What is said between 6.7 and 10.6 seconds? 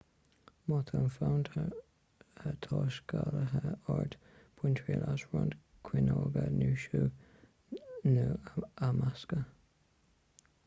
sú nó a mheascadh